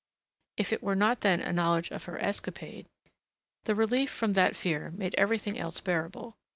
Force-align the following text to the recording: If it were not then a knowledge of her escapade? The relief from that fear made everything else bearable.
If 0.57 0.73
it 0.73 0.81
were 0.81 0.95
not 0.95 1.21
then 1.21 1.41
a 1.41 1.53
knowledge 1.53 1.91
of 1.91 2.05
her 2.05 2.17
escapade? 2.17 2.87
The 3.65 3.75
relief 3.75 4.09
from 4.09 4.33
that 4.33 4.55
fear 4.55 4.89
made 4.95 5.13
everything 5.15 5.59
else 5.59 5.79
bearable. 5.79 6.37